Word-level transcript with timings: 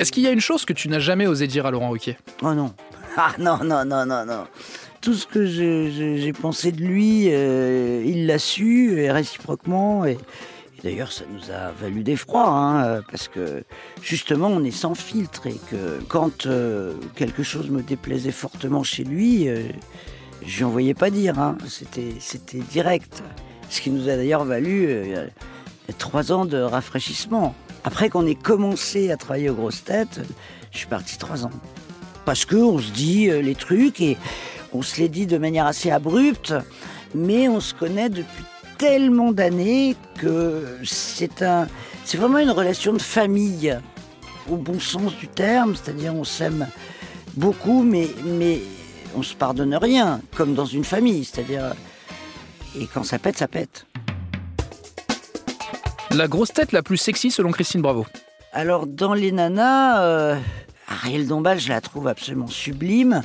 Est-ce 0.00 0.12
qu'il 0.12 0.22
y 0.22 0.26
a 0.26 0.30
une 0.30 0.40
chose 0.40 0.64
que 0.64 0.72
tu 0.72 0.88
n'as 0.88 0.98
jamais 0.98 1.26
osé 1.26 1.46
dire 1.46 1.66
à 1.66 1.70
Laurent 1.70 1.90
Ruquier 1.90 2.16
Oh 2.42 2.54
non. 2.54 2.72
Ah 3.16 3.32
non, 3.38 3.58
non, 3.64 3.84
non, 3.84 4.06
non, 4.06 4.24
non. 4.24 4.44
Tout 5.02 5.14
ce 5.14 5.26
que 5.26 5.44
j'ai 5.44 6.32
pensé 6.32 6.72
de 6.72 6.80
lui, 6.80 7.26
euh, 7.28 8.02
il 8.06 8.26
l'a 8.26 8.38
su, 8.38 8.98
et 9.00 9.10
réciproquement. 9.10 10.06
Et, 10.06 10.16
d'ailleurs, 10.84 11.12
ça 11.12 11.24
nous 11.30 11.50
a 11.50 11.72
valu 11.72 12.02
d'effroi, 12.02 12.46
hein, 12.48 13.02
parce 13.10 13.28
que 13.28 13.62
justement, 14.00 14.46
on 14.46 14.62
est 14.64 14.70
sans 14.70 14.94
filtre. 14.94 15.48
Et 15.48 15.60
que 15.70 16.00
quand 16.08 16.46
euh, 16.46 16.94
quelque 17.16 17.42
chose 17.42 17.68
me 17.68 17.82
déplaisait 17.82 18.30
fortement 18.30 18.84
chez 18.84 19.04
lui, 19.04 19.48
euh, 19.48 19.64
je 20.46 20.58
lui 20.58 20.64
envoyais 20.64 20.94
pas 20.94 21.10
dire. 21.10 21.38
hein. 21.38 21.58
C'était, 21.68 22.14
c'était 22.20 22.60
direct. 22.70 23.22
Ce 23.68 23.80
qui 23.82 23.90
nous 23.90 24.08
a 24.08 24.16
d'ailleurs 24.16 24.44
valu 24.44 24.86
euh, 24.88 25.26
trois 25.98 26.32
ans 26.32 26.46
de 26.46 26.58
rafraîchissement. 26.58 27.54
Après 27.84 28.10
qu'on 28.10 28.26
ait 28.26 28.34
commencé 28.34 29.10
à 29.10 29.16
travailler 29.16 29.50
aux 29.50 29.54
grosses 29.54 29.84
têtes, 29.84 30.20
je 30.72 30.78
suis 30.78 30.86
parti 30.86 31.18
trois 31.18 31.44
ans 31.44 31.50
parce 32.24 32.44
que 32.44 32.56
on 32.56 32.78
se 32.78 32.92
dit 32.92 33.28
euh, 33.28 33.42
les 33.42 33.54
trucs 33.54 34.00
et 34.00 34.16
on 34.72 34.82
se 34.82 35.00
les 35.00 35.08
dit 35.08 35.26
de 35.26 35.38
manière 35.38 35.66
assez 35.66 35.90
abrupte, 35.90 36.54
mais 37.14 37.48
on 37.48 37.60
se 37.60 37.74
connaît 37.74 38.08
depuis 38.08 38.44
tellement 38.78 39.32
d'années 39.32 39.96
que 40.18 40.78
c'est 40.84 41.42
un, 41.42 41.66
c'est 42.04 42.18
vraiment 42.18 42.38
une 42.38 42.50
relation 42.50 42.92
de 42.92 43.02
famille 43.02 43.76
au 44.48 44.56
bon 44.56 44.78
sens 44.78 45.14
du 45.16 45.28
terme, 45.28 45.74
c'est-à-dire 45.74 46.14
on 46.14 46.24
s'aime 46.24 46.68
beaucoup, 47.34 47.82
mais 47.82 48.08
mais 48.24 48.60
on 49.16 49.22
se 49.22 49.34
pardonne 49.34 49.74
rien, 49.74 50.20
comme 50.36 50.54
dans 50.54 50.66
une 50.66 50.84
famille, 50.84 51.24
c'est-à-dire 51.24 51.74
et 52.78 52.86
quand 52.86 53.02
ça 53.02 53.18
pète, 53.18 53.38
ça 53.38 53.48
pète. 53.48 53.86
La 56.16 56.26
grosse 56.26 56.52
tête 56.52 56.72
la 56.72 56.82
plus 56.82 56.96
sexy 56.96 57.30
selon 57.30 57.52
Christine 57.52 57.82
Bravo. 57.82 58.04
Alors 58.52 58.86
dans 58.86 59.14
les 59.14 59.30
nanas, 59.30 60.02
euh, 60.02 60.36
Ariel 60.88 61.28
Dombal, 61.28 61.60
je 61.60 61.68
la 61.68 61.80
trouve 61.80 62.08
absolument 62.08 62.48
sublime, 62.48 63.22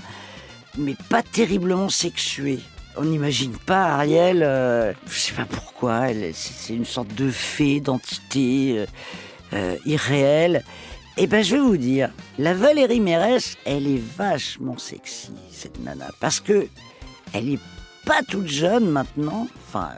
mais 0.77 0.95
pas 1.09 1.23
terriblement 1.23 1.89
sexuée. 1.89 2.59
On 2.95 3.05
n'imagine 3.05 3.57
pas 3.57 3.95
Ariel, 3.95 4.43
euh, 4.43 4.93
je 5.07 5.19
sais 5.19 5.33
pas 5.33 5.45
pourquoi, 5.45 6.07
c'est 6.33 6.73
une 6.73 6.85
sorte 6.85 7.13
de 7.15 7.31
fée, 7.31 7.79
d'entité 7.79 8.75
euh, 8.77 8.85
euh, 9.53 9.77
irréelle. 9.85 10.63
Et 11.17 11.25
ben 11.25 11.43
je 11.43 11.55
vais 11.55 11.61
vous 11.61 11.77
dire, 11.77 12.11
la 12.37 12.53
Valérie 12.53 12.99
Mérès, 12.99 13.57
elle 13.65 13.87
est 13.87 14.01
vachement 14.15 14.77
sexy 14.77 15.31
cette 15.51 15.79
nana, 15.79 16.09
parce 16.19 16.39
que 16.39 16.67
elle 17.33 17.49
est 17.49 17.59
pas 18.05 18.21
toute 18.29 18.47
jeune 18.47 18.89
maintenant. 18.89 19.47
Enfin, 19.67 19.89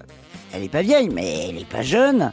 elle 0.53 0.63
est 0.63 0.69
pas 0.69 0.83
vieille, 0.83 1.09
mais 1.09 1.49
elle 1.49 1.57
est 1.57 1.69
pas 1.69 1.83
jeune. 1.83 2.31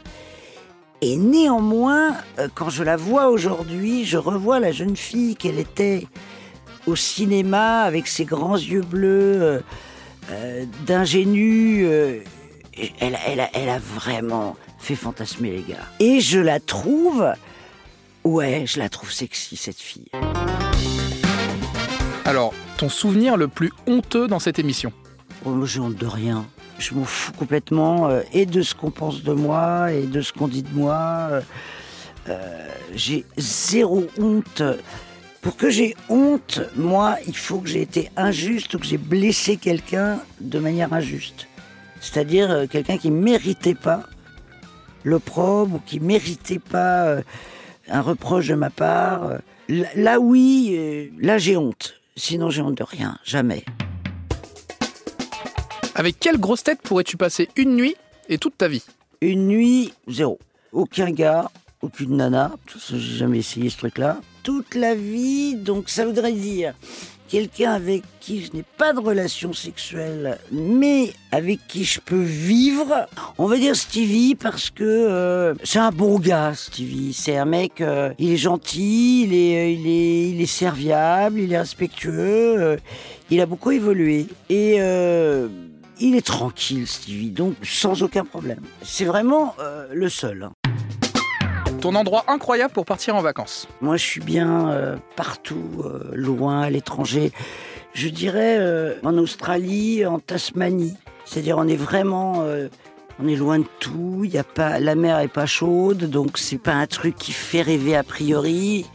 Et 1.01 1.17
néanmoins, 1.17 2.15
euh, 2.39 2.47
quand 2.53 2.69
je 2.69 2.83
la 2.83 2.95
vois 2.97 3.29
aujourd'hui, 3.29 4.05
je 4.05 4.17
revois 4.17 4.59
la 4.59 4.71
jeune 4.71 4.95
fille 4.95 5.35
qu'elle 5.35 5.59
était 5.59 6.07
au 6.87 6.95
cinéma 6.95 7.81
avec 7.81 8.07
ses 8.07 8.25
grands 8.25 8.57
yeux 8.57 8.81
bleus, 8.81 9.41
euh, 9.41 9.59
euh, 10.31 10.65
d'ingénue. 10.85 11.85
euh, 11.85 12.19
elle, 12.99 13.17
elle 13.25 13.39
a- 13.39 13.49
elle 13.53 13.69
a 13.69 13.79
vraiment 13.79 14.55
fait 14.79 14.95
fantasmer 14.95 15.51
les 15.51 15.61
gars. 15.61 15.85
Et 15.99 16.19
je 16.19 16.39
la 16.39 16.59
trouve, 16.59 17.25
ouais, 18.23 18.65
je 18.67 18.79
la 18.79 18.89
trouve 18.89 19.11
sexy 19.11 19.55
cette 19.55 19.79
fille. 19.79 20.09
Alors, 22.25 22.53
ton 22.77 22.89
souvenir 22.89 23.37
le 23.37 23.47
plus 23.47 23.71
honteux 23.87 24.27
dans 24.27 24.39
cette 24.39 24.59
émission? 24.59 24.91
Oh, 25.45 25.65
j'ai 25.65 25.79
honte 25.79 25.95
de 25.95 26.05
rien. 26.07 26.45
Je 26.77 26.93
m'en 26.93 27.05
fous 27.05 27.31
complètement 27.33 28.09
euh, 28.09 28.21
et 28.33 28.45
de 28.45 28.61
ce 28.61 28.75
qu'on 28.75 28.91
pense 28.91 29.23
de 29.23 29.33
moi 29.33 29.91
et 29.91 30.03
de 30.03 30.21
ce 30.21 30.33
qu'on 30.33 30.47
dit 30.47 30.63
de 30.63 30.73
moi. 30.73 31.29
Euh, 31.31 31.41
euh, 32.29 32.67
j'ai 32.93 33.25
zéro 33.37 34.05
honte. 34.17 34.61
Pour 35.41 35.55
que 35.55 35.69
j'ai 35.69 35.95
honte, 36.09 36.61
moi, 36.75 37.17
il 37.27 37.37
faut 37.37 37.59
que 37.59 37.69
j'ai 37.69 37.81
été 37.81 38.09
injuste 38.17 38.73
ou 38.73 38.79
que 38.79 38.85
j'ai 38.85 38.97
blessé 38.97 39.57
quelqu'un 39.57 40.19
de 40.41 40.59
manière 40.59 40.91
injuste. 40.91 41.47
C'est-à-dire 42.01 42.65
quelqu'un 42.69 42.97
qui 42.97 43.11
méritait 43.11 43.75
pas 43.75 44.03
l'opprobre 45.03 45.75
ou 45.75 45.79
qui 45.85 45.99
méritait 45.99 46.59
pas 46.59 47.17
un 47.87 48.01
reproche 48.01 48.47
de 48.47 48.55
ma 48.55 48.71
part. 48.71 49.33
Là, 49.69 50.19
oui, 50.19 51.11
là 51.19 51.37
j'ai 51.37 51.57
honte. 51.57 52.01
Sinon 52.15 52.49
j'ai 52.49 52.63
honte 52.63 52.77
de 52.77 52.83
rien, 52.83 53.19
jamais. 53.23 53.65
Avec 55.97 56.19
quelle 56.19 56.37
grosse 56.37 56.61
tête 56.61 56.81
pourrais-tu 56.81 57.15
passer 57.15 57.47
une 57.55 57.77
nuit 57.77 57.95
et 58.27 58.37
toute 58.37 58.57
ta 58.57 58.67
vie 58.67 58.83
Une 59.21 59.47
nuit, 59.47 59.93
zéro. 60.09 60.39
Aucun 60.73 61.09
gars, 61.09 61.49
aucune 61.81 62.17
nana. 62.17 62.51
Tout 62.65 62.79
ça, 62.79 62.97
J'ai 62.97 63.17
jamais 63.17 63.37
essayé 63.37 63.69
ce 63.69 63.77
truc-là. 63.77 64.19
Toute 64.43 64.75
la 64.75 64.93
vie, 64.93 65.55
donc 65.55 65.87
ça 65.87 66.05
voudrait 66.05 66.33
dire 66.33 66.73
quelqu'un 67.29 67.71
avec 67.71 68.03
qui 68.19 68.43
je 68.43 68.51
n'ai 68.53 68.63
pas 68.77 68.91
de 68.91 68.99
relation 68.99 69.53
sexuelle, 69.53 70.37
mais 70.51 71.13
avec 71.31 71.65
qui 71.67 71.85
je 71.85 72.01
peux 72.01 72.21
vivre. 72.21 73.07
On 73.37 73.45
va 73.45 73.57
dire 73.57 73.73
Stevie 73.73 74.35
parce 74.35 74.69
que 74.69 74.83
euh, 74.83 75.53
c'est 75.63 75.79
un 75.79 75.91
bon 75.91 76.19
gars, 76.19 76.53
Stevie. 76.55 77.13
C'est 77.13 77.37
un 77.37 77.45
mec, 77.45 77.79
euh, 77.79 78.13
il 78.19 78.33
est 78.33 78.37
gentil, 78.37 79.23
il 79.23 79.33
est, 79.33 79.57
euh, 79.57 79.69
il 79.69 79.87
est, 79.87 80.29
il 80.31 80.41
est 80.41 80.45
serviable, 80.45 81.39
il 81.39 81.53
est 81.53 81.57
respectueux. 81.57 82.77
il 83.31 83.39
a 83.39 83.45
beaucoup 83.45 83.71
évolué 83.71 84.27
et 84.49 84.79
il 85.99 86.15
est 86.15 86.25
tranquille, 86.25 86.87
Stevie, 86.87 87.29
donc 87.31 87.55
sans 87.63 88.03
aucun 88.03 88.25
problème. 88.25 88.59
C'est 88.83 89.05
vraiment 89.05 89.55
euh, 89.59 89.87
le 89.93 90.09
seul. 90.09 90.43
hein. 90.43 90.51
Ton 91.81 91.93
endroit 91.95 92.23
incroyable 92.27 92.73
pour 92.73 92.85
partir 92.85 93.15
en 93.15 93.21
vacances 93.21 93.67
Moi, 93.81 93.95
je 93.97 94.03
suis 94.03 94.21
bien 94.21 94.69
euh, 94.69 94.97
partout, 95.15 95.83
euh, 95.83 96.09
loin, 96.13 96.61
à 96.61 96.69
l'étranger. 96.69 97.31
Je 97.93 98.09
dirais 98.09 98.97
en 99.03 99.17
Australie, 99.17 100.05
en 100.05 100.19
Tasmanie. 100.19 100.95
C'est-à-dire, 101.25 101.57
on 101.57 101.67
est 101.67 101.77
vraiment, 101.77 102.43
on 103.19 103.27
est 103.27 103.35
loin 103.37 103.59
de 103.59 103.65
tout. 103.79 104.23
Il 104.25 104.31
y 104.31 104.37
a 104.37 104.43
pas, 104.43 104.79
la 104.79 104.95
mer 104.95 105.19
est 105.19 105.29
pas 105.29 105.45
chaude, 105.45 106.09
donc 106.09 106.37
c'est 106.37 106.57
pas 106.57 106.73
un 106.73 106.87
truc 106.87 107.15
qui 107.15 107.31
fait 107.31 107.61
rêver 107.61 107.95
a 107.95 108.03
priori. 108.03 108.85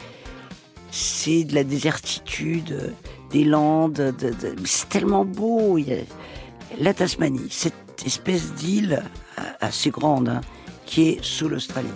C'est 0.91 1.45
de 1.45 1.55
la 1.55 1.65
désertitude, 1.65 2.93
des 3.31 3.45
landes. 3.45 3.95
de- 3.95 4.11
de- 4.11 4.55
c'est 4.67 4.89
tellement 4.91 5.25
beau. 5.25 5.79
Il 5.79 5.89
y 5.89 5.95
a- 5.95 6.03
la 6.79 6.95
Tasmanie, 6.95 7.49
cette 7.51 7.75
espèce 8.05 8.53
d'île 8.55 9.03
euh, 9.39 9.43
assez 9.61 9.91
grande 9.91 10.29
hein, 10.29 10.41
qui 10.87 11.11
est 11.11 11.25
sous 11.25 11.49
l'Australie. 11.49 11.89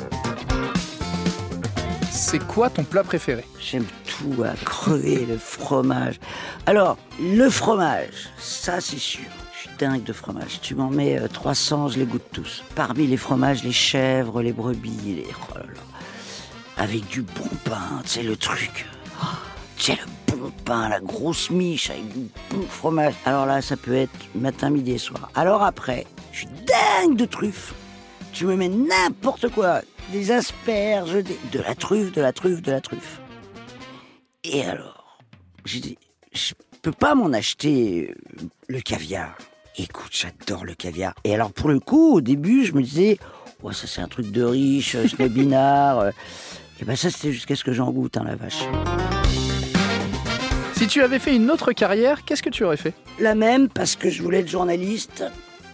C'est 2.11 2.45
quoi 2.47 2.71
ton 2.71 2.85
plat 2.85 3.03
préféré? 3.03 3.45
J'aime 3.61 3.87
tout 4.07 4.43
à 4.43 4.55
crever, 4.65 5.27
le 5.27 5.39
fromage. 5.39 6.21
Alors, 6.67 6.97
le 7.21 7.49
fromage, 7.51 8.31
ça 8.39 8.81
c'est 8.81 8.99
sûr. 8.99 9.25
Je 9.53 9.69
suis 9.69 9.79
dingue 9.79 10.03
de 10.05 10.13
fromage. 10.13 10.61
Tu 10.61 10.75
m'en 10.75 10.91
mets 10.91 11.19
euh, 11.19 11.29
300, 11.29 11.89
je 11.89 11.99
les 11.99 12.07
goûte 12.07 12.27
tous. 12.33 12.63
Parmi 12.75 13.07
les 13.07 13.17
fromages, 13.17 13.65
les 13.65 13.73
chèvres, 13.73 14.43
les 14.43 14.53
brebis, 14.53 15.01
les... 15.07 15.27
oh 15.29 15.59
là 15.59 15.65
là. 15.65 15.81
Avec 16.77 17.07
du 17.09 17.23
bon 17.23 17.49
pain, 17.65 18.03
tu 18.05 18.11
sais, 18.11 18.23
le 18.23 18.37
truc. 18.37 18.87
Oh, 19.23 19.27
tu 19.77 19.85
sais, 19.85 19.93
le 19.93 20.24
bon 20.35 20.53
pain, 20.65 20.89
la 20.89 21.01
grosse 21.01 21.51
miche 21.51 21.91
avec 21.91 22.09
du 22.13 22.29
bon 22.51 22.63
fromage. 22.69 23.15
Alors 23.25 23.47
là, 23.47 23.63
ça 23.63 23.77
peut 23.77 23.95
être 23.95 24.13
matin, 24.35 24.71
midi 24.71 24.93
et 24.93 24.99
soir. 24.99 25.31
Alors 25.35 25.63
après, 25.63 26.07
je 26.33 26.39
suis 26.39 26.49
dingue 26.49 27.17
de 27.17 27.25
truffes. 27.25 27.75
Tu 28.33 28.47
me 28.47 28.57
mets 28.57 28.69
n'importe 28.69 29.49
quoi. 29.51 29.81
Des 30.13 30.31
asperges, 30.31 31.15
de 31.15 31.61
la 31.61 31.75
truffe, 31.75 32.13
de 32.13 32.21
la 32.21 32.33
truffe, 32.33 32.63
de 32.63 32.73
la 32.73 32.81
truffe. 32.81 33.21
Et 34.45 34.63
alors, 34.65 35.19
j'ai 35.65 35.81
dit, 35.81 35.99
je 36.33 36.53
peux 36.83 36.93
pas 36.93 37.15
m'en 37.15 37.33
acheter 37.33 38.11
euh, 38.11 38.45
le 38.69 38.81
caviar. 38.81 39.37
Écoute, 39.77 40.11
j'adore 40.13 40.65
le 40.65 40.75
caviar. 40.75 41.15
Et 41.25 41.35
alors, 41.35 41.53
pour 41.53 41.71
le 41.71 41.81
coup, 41.81 42.15
au 42.15 42.21
début, 42.21 42.67
je 42.67 42.75
me 42.75 42.83
disais, 42.83 43.19
ouais, 43.63 43.73
ça 43.73 43.87
c'est 43.87 44.03
un 44.03 44.09
truc 44.09 44.31
de 44.31 44.43
riche, 44.43 44.95
euh, 44.95 45.09
snobinard. 45.09 45.99
euh. 46.01 46.11
Et 46.81 46.85
ben 46.85 46.97
ça, 46.97 47.11
c'était 47.11 47.33
jusqu'à 47.33 47.57
ce 47.57 47.65
que 47.65 47.73
j'en 47.73 47.91
goûte, 47.91 48.17
hein, 48.17 48.25
la 48.27 48.37
vache. 48.37 48.65
Si 50.85 50.91
tu 50.91 51.03
avais 51.03 51.19
fait 51.19 51.35
une 51.35 51.51
autre 51.51 51.73
carrière, 51.73 52.27
qu'est-ce 52.27 52.43
que 52.43 52.51
tu 52.51 52.63
aurais 52.63 52.77
fait? 52.77 52.93
La 53.19 53.35
même, 53.35 53.71
parce 53.71 53.97
que 53.97 54.11
je 54.11 54.23
voulais 54.23 54.41
être 54.41 54.51
journaliste. 54.51 55.25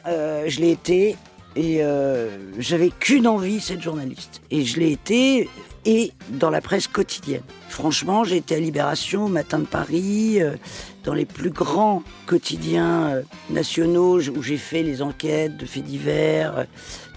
Euh, 0.07 0.45
je 0.47 0.61
l'ai 0.61 0.71
été. 0.71 1.17
Et 1.57 1.83
euh, 1.83 2.29
j'avais 2.61 2.91
qu'une 2.91 3.27
envie, 3.27 3.61
c'est 3.61 3.75
de 3.75 3.83
journaliste. 3.83 4.41
Et 4.53 4.65
je 4.65 4.79
l'ai 4.79 4.93
été, 4.93 5.49
et 5.85 6.13
dans 6.29 6.49
la 6.49 6.61
presse 6.61 6.87
quotidienne. 6.87 7.43
Franchement, 7.69 8.23
j'ai 8.23 8.37
été 8.37 8.55
à 8.55 8.61
Libération, 8.61 9.25
au 9.25 9.29
Matin 9.29 9.59
de 9.59 9.65
Paris, 9.65 10.41
euh, 10.41 10.55
dans 11.03 11.15
les 11.15 11.27
plus 11.27 11.51
grands 11.51 12.05
quotidiens 12.27 13.21
nationaux, 13.51 14.21
où 14.21 14.43
j'ai 14.45 14.59
fait 14.59 14.85
les 14.85 15.03
enquêtes 15.03 15.57
de 15.57 15.67
faits 15.67 15.83
divers, 15.83 16.67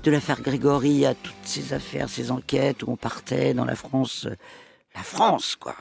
de 0.04 0.10
l'affaire 0.10 0.42
Grégory 0.42 1.06
à 1.06 1.14
toutes 1.14 1.36
ces 1.44 1.74
affaires, 1.74 2.10
ces 2.10 2.32
enquêtes 2.32 2.82
où 2.82 2.90
on 2.90 2.96
partait 2.96 3.54
dans 3.54 3.66
la 3.66 3.76
France. 3.76 4.28
la 4.96 5.04
France, 5.04 5.56
quoi. 5.56 5.76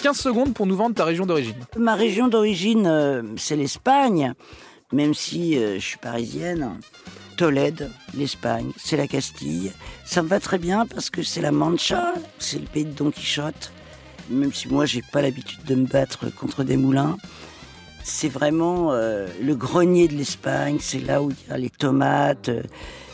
15 0.00 0.16
secondes 0.18 0.54
pour 0.54 0.66
nous 0.66 0.76
vendre 0.76 0.94
ta 0.94 1.04
région 1.04 1.26
d'origine. 1.26 1.56
Ma 1.76 1.94
région 1.94 2.28
d'origine, 2.28 2.86
euh, 2.86 3.22
c'est 3.36 3.56
l'Espagne, 3.56 4.32
même 4.92 5.12
si 5.12 5.58
euh, 5.58 5.74
je 5.74 5.84
suis 5.84 5.98
parisienne. 5.98 6.80
Tolède, 7.36 7.90
l'Espagne, 8.14 8.70
c'est 8.76 8.96
la 8.96 9.06
Castille. 9.06 9.72
Ça 10.04 10.22
me 10.22 10.28
va 10.28 10.40
très 10.40 10.58
bien 10.58 10.86
parce 10.86 11.10
que 11.10 11.22
c'est 11.22 11.40
la 11.40 11.52
Mancha, 11.52 12.14
c'est 12.38 12.58
le 12.58 12.66
pays 12.66 12.84
de 12.84 12.92
Don 12.92 13.10
Quichotte. 13.10 13.72
Même 14.30 14.52
si 14.52 14.68
moi, 14.68 14.86
j'ai 14.86 15.02
pas 15.02 15.22
l'habitude 15.22 15.64
de 15.64 15.74
me 15.74 15.86
battre 15.86 16.34
contre 16.34 16.64
des 16.64 16.76
moulins. 16.76 17.16
C'est 18.02 18.28
vraiment 18.28 18.92
euh, 18.92 19.26
le 19.42 19.54
grenier 19.54 20.08
de 20.08 20.14
l'Espagne. 20.14 20.78
C'est 20.80 21.00
là 21.00 21.22
où 21.22 21.30
il 21.30 21.50
y 21.50 21.52
a 21.52 21.58
les 21.58 21.70
tomates. 21.70 22.50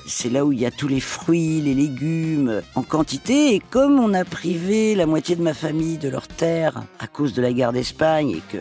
C'est 0.06 0.30
là 0.30 0.44
où 0.44 0.52
il 0.52 0.60
y 0.60 0.66
a 0.66 0.70
tous 0.70 0.88
les 0.88 1.00
fruits, 1.00 1.60
les 1.60 1.74
légumes 1.74 2.62
en 2.74 2.82
quantité. 2.82 3.54
Et 3.54 3.60
comme 3.70 3.98
on 3.98 4.14
a 4.14 4.24
privé 4.24 4.94
la 4.94 5.06
moitié 5.06 5.36
de 5.36 5.42
ma 5.42 5.54
famille 5.54 5.98
de 5.98 6.08
leurs 6.08 6.28
terres 6.28 6.82
à 6.98 7.06
cause 7.06 7.34
de 7.34 7.42
la 7.42 7.52
guerre 7.52 7.72
d'Espagne 7.72 8.30
et 8.30 8.42
que 8.52 8.58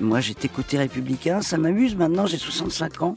moi 0.00 0.20
j'étais 0.20 0.48
côté 0.48 0.78
républicain, 0.78 1.40
ça 1.42 1.56
m'amuse. 1.58 1.94
Maintenant 1.94 2.26
j'ai 2.26 2.38
65 2.38 3.02
ans. 3.02 3.14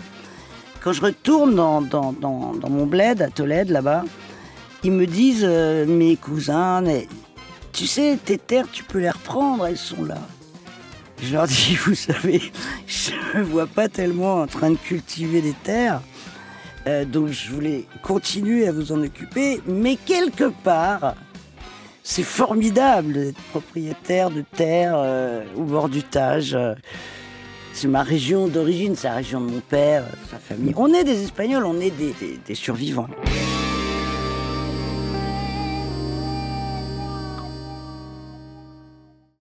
Quand 0.81 0.93
je 0.93 1.01
retourne 1.01 1.55
dans, 1.55 1.81
dans, 1.81 2.13
dans, 2.13 2.69
mon 2.69 2.85
bled 2.85 3.21
à 3.21 3.29
Tolède 3.29 3.71
là-bas, 3.71 4.03
ils 4.83 4.91
me 4.91 5.07
disent, 5.07 5.43
euh, 5.43 5.87
mes 5.87 6.15
cousins, 6.15 6.83
tu 7.73 7.87
sais, 7.87 8.19
tes 8.23 8.37
terres, 8.37 8.67
tu 8.71 8.83
peux 8.83 8.99
les 8.99 9.09
reprendre, 9.09 9.65
elles 9.65 9.79
sont 9.79 10.03
là. 10.03 10.19
Je 11.23 11.33
leur 11.33 11.47
dis, 11.47 11.75
vous 11.85 11.95
savez, 11.95 12.39
je 12.85 13.37
me 13.37 13.43
vois 13.43 13.65
pas 13.65 13.89
tellement 13.89 14.41
en 14.41 14.47
train 14.47 14.69
de 14.69 14.75
cultiver 14.75 15.41
des 15.41 15.53
terres. 15.53 16.01
Euh, 16.87 17.05
donc 17.05 17.29
je 17.29 17.49
voulais 17.51 17.85
continuer 18.01 18.67
à 18.67 18.71
vous 18.71 18.91
en 18.91 19.01
occuper, 19.01 19.61
mais 19.65 19.95
quelque 19.95 20.51
part, 20.63 21.15
c'est 22.03 22.23
formidable 22.23 23.13
d'être 23.13 23.41
propriétaire 23.51 24.29
de 24.29 24.43
terres 24.55 24.95
euh, 24.95 25.43
au 25.55 25.63
bord 25.63 25.89
du 25.89 26.03
Tage. 26.03 26.57
C'est 27.73 27.87
ma 27.87 28.03
région 28.03 28.47
d'origine, 28.47 28.95
c'est 28.95 29.07
la 29.07 29.15
région 29.15 29.41
de 29.41 29.51
mon 29.51 29.59
père, 29.59 30.03
de 30.03 30.29
sa 30.29 30.37
famille. 30.37 30.73
On 30.77 30.93
est 30.93 31.03
des 31.03 31.23
Espagnols, 31.23 31.65
on 31.65 31.79
est 31.79 31.91
des 31.91 32.55
survivants. 32.55 33.09